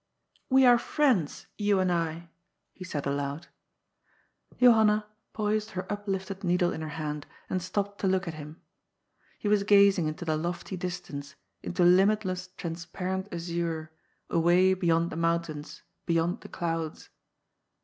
[0.49, 2.31] "We are friends, you and I,"
[2.73, 3.49] he said aloud.
[4.57, 8.59] Johanna poised her uplifted needle in her hand, and stopped to look at him.
[9.37, 13.91] He was gazing into the lofty dis tance, into limitless transparent azure,
[14.27, 17.09] away beyond the mountains, beyond the clouds.